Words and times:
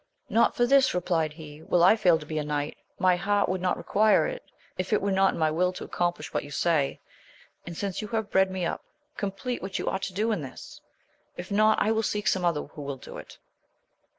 Not 0.31 0.55
for 0.55 0.65
this, 0.65 0.95
replied 0.95 1.33
he, 1.33 1.61
will 1.61 1.83
I 1.83 1.95
fail 1.95 2.17
to 2.17 2.25
be 2.25 2.39
a 2.39 2.43
knight: 2.43 2.75
my 2.97 3.15
heart 3.17 3.47
would 3.47 3.61
not 3.61 3.77
require 3.77 4.25
it, 4.25 4.41
if 4.75 4.91
it 4.91 4.99
were 4.99 5.11
not 5.11 5.33
in 5.33 5.39
my 5.39 5.51
will 5.51 5.71
to 5.73 5.83
accomplish 5.83 6.33
what 6.33 6.43
you 6.43 6.49
say. 6.49 6.99
And 7.67 7.77
since 7.77 8.01
you 8.01 8.07
have 8.07 8.31
bred 8.31 8.49
me 8.49 8.65
up, 8.65 8.83
compleat 9.15 9.61
what 9.61 9.77
you 9.77 9.87
ought 9.87 10.01
to 10.01 10.13
do 10.13 10.31
in 10.31 10.41
this; 10.41 10.81
if 11.37 11.51
not,! 11.51 11.79
will 11.93 12.01
seek 12.01 12.25
some 12.27 12.43
other 12.43 12.63
who 12.63 12.81
will 12.81 12.97
do 12.97 13.19
it. 13.19 13.37